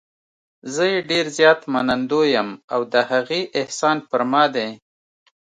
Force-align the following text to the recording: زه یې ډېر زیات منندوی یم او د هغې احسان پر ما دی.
زه 0.73 0.83
یې 0.91 0.99
ډېر 1.11 1.25
زیات 1.37 1.59
منندوی 1.73 2.27
یم 2.35 2.49
او 2.73 2.81
د 2.93 2.95
هغې 3.09 3.41
احسان 3.59 3.97
پر 4.09 4.21
ما 4.31 4.43
دی. 4.55 4.69